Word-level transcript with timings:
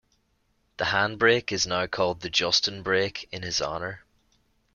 The 0.77 0.85
hand 0.85 1.19
brake 1.19 1.51
is 1.51 1.67
now 1.67 1.85
called 1.85 2.21
the 2.21 2.29
Justin 2.31 2.81
Brake 2.81 3.29
in 3.31 3.43
his 3.43 3.61
honor. 3.61 4.03